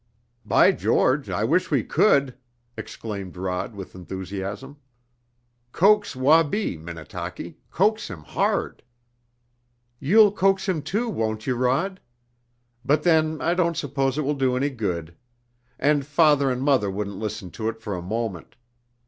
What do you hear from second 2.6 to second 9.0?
exclaimed Rod with enthusiasm. "Coax Wabi, Minnetaki coax him hard."